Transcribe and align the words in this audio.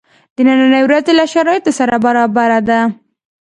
د 0.35 0.37
نني 0.47 0.81
ورځی 0.85 1.13
له 1.19 1.25
شرایطو 1.33 1.71
سره 1.79 1.95
برابره 2.05 2.59
ده. 2.69 2.79